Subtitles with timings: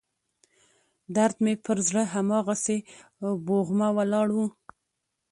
[1.15, 2.77] درد مې پر زړه هماغسې
[3.45, 4.37] بوغمه ولاړ و.